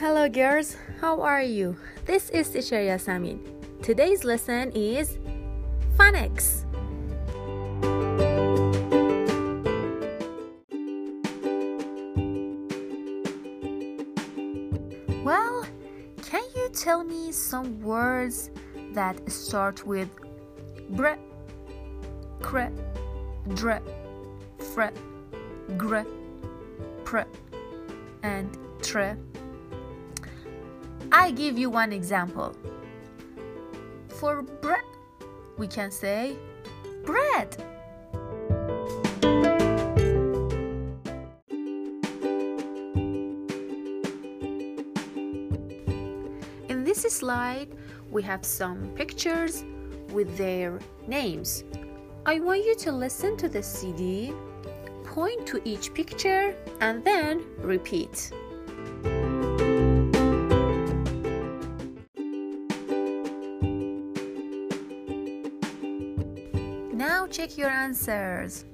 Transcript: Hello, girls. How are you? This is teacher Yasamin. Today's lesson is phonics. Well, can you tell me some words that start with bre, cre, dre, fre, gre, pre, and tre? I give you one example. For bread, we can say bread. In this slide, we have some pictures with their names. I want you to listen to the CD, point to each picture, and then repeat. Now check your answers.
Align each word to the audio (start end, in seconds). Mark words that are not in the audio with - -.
Hello, 0.00 0.28
girls. 0.28 0.76
How 1.00 1.20
are 1.22 1.42
you? 1.42 1.74
This 2.06 2.30
is 2.30 2.48
teacher 2.50 2.76
Yasamin. 2.76 3.40
Today's 3.82 4.22
lesson 4.22 4.70
is 4.70 5.18
phonics. 5.98 6.62
Well, 15.24 15.66
can 16.22 16.44
you 16.54 16.68
tell 16.68 17.02
me 17.02 17.32
some 17.32 17.82
words 17.82 18.52
that 18.92 19.18
start 19.28 19.84
with 19.84 20.08
bre, 20.90 21.18
cre, 22.40 22.70
dre, 23.52 23.80
fre, 24.60 24.94
gre, 25.76 26.04
pre, 27.02 27.24
and 28.22 28.56
tre? 28.80 29.16
I 31.12 31.30
give 31.30 31.58
you 31.58 31.70
one 31.70 31.92
example. 31.92 32.54
For 34.08 34.42
bread, 34.42 34.82
we 35.56 35.66
can 35.66 35.90
say 35.90 36.36
bread. 37.04 37.56
In 46.68 46.84
this 46.84 47.02
slide, 47.02 47.68
we 48.10 48.22
have 48.22 48.44
some 48.44 48.90
pictures 48.94 49.64
with 50.12 50.36
their 50.36 50.78
names. 51.06 51.64
I 52.26 52.40
want 52.40 52.64
you 52.64 52.74
to 52.76 52.92
listen 52.92 53.36
to 53.38 53.48
the 53.48 53.62
CD, 53.62 54.32
point 55.04 55.46
to 55.46 55.60
each 55.64 55.94
picture, 55.94 56.54
and 56.80 57.02
then 57.04 57.44
repeat. 57.58 58.30
Now 66.98 67.28
check 67.28 67.56
your 67.56 67.70
answers. 67.70 68.64